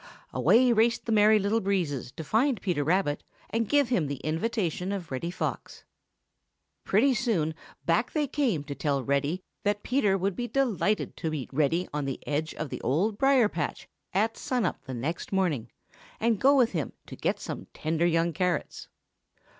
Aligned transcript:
Away 0.33 0.71
raced 0.73 1.05
the 1.05 1.11
Merry 1.11 1.37
Little 1.37 1.59
Breezes 1.61 2.11
to 2.13 2.23
find 2.23 2.59
Peter 2.59 2.83
Rabbit 2.83 3.21
and 3.51 3.69
give 3.69 3.89
him 3.89 4.07
the 4.07 4.19
invitation 4.25 4.91
of 4.91 5.11
Reddy 5.11 5.29
Fox. 5.29 5.83
Pretty 6.83 7.13
soon 7.13 7.53
back 7.85 8.11
they 8.11 8.25
came 8.25 8.63
to 8.63 8.73
tell 8.73 9.03
Reddy 9.03 9.43
that 9.63 9.83
Peter 9.83 10.13
Rabbit 10.13 10.21
would 10.23 10.35
be 10.35 10.47
delighted 10.47 11.15
to 11.17 11.29
meet 11.29 11.53
Reddy 11.53 11.87
on 11.93 12.05
the 12.05 12.19
edge 12.27 12.55
of 12.55 12.69
the 12.71 12.81
Old 12.81 13.19
Briar 13.19 13.47
patch 13.47 13.87
at 14.11 14.37
sun 14.37 14.65
up 14.65 14.83
the 14.85 14.95
next 14.95 15.31
morning, 15.31 15.69
and 16.19 16.41
go 16.41 16.55
with 16.57 16.71
him 16.71 16.93
to 17.05 17.15
get 17.15 17.39
some 17.39 17.67
tender 17.71 18.07
young 18.07 18.33
carrots. 18.33 18.87